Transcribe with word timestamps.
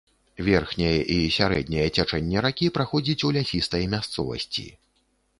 Верхняе 0.45 1.01
і 1.15 1.17
сярэдняе 1.35 1.83
цячэнне 1.97 2.37
ракі 2.45 2.69
праходзіць 2.77 3.19
ў 3.27 3.43
лясістай 3.43 3.83
мясцовасці. 3.93 4.65